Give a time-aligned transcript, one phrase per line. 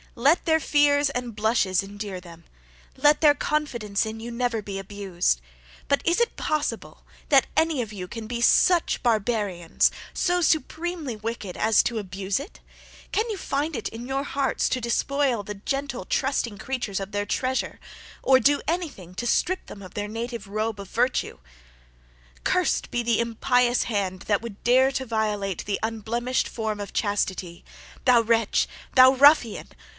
[0.15, 2.43] Let their fears and blushes endear them.
[2.97, 5.39] Let their confidence in you never be abused.
[5.87, 11.55] But is it possible, that any of you can be such barbarians, so supremely wicked,
[11.55, 12.59] as to abuse it?
[13.13, 17.79] Can you find in your hearts* to despoil the gentle, trusting creatures of their treasure,
[18.21, 21.37] or do any thing to strip them of their native robe of virtue?
[22.43, 27.63] Curst be the impious hand that would dare to violate the unblemished form of Chastity!
[28.03, 28.67] Thou wretch!
[28.95, 29.69] thou ruffian!